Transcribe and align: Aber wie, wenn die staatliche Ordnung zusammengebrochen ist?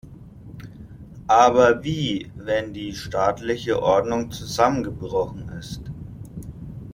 Aber 1.27 1.83
wie, 1.83 2.31
wenn 2.35 2.73
die 2.73 2.91
staatliche 2.95 3.83
Ordnung 3.83 4.31
zusammengebrochen 4.31 5.49
ist? 5.49 5.81